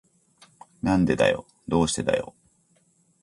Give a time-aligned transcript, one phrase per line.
[0.81, 1.45] なんでだよ。
[1.67, 2.33] どうしてだよ。